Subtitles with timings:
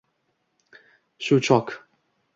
[1.27, 1.75] Shu chok—